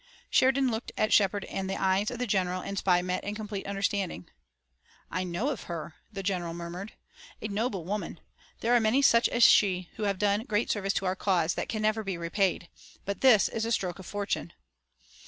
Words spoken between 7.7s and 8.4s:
woman!